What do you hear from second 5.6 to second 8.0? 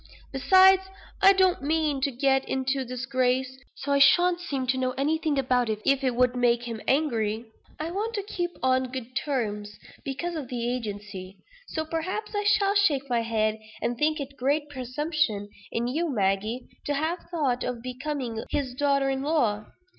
it, if it would make him angry. I